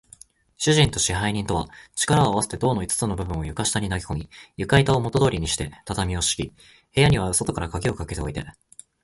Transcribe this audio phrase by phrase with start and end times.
[0.57, 4.27] 主人と支配人とは、力をあわせて塔の五つの部分を床下に投げこみ、
[4.57, 6.51] 床板をもとどおりにして、畳をしき、
[6.95, 8.43] 部屋には外からかぎをかけておいて、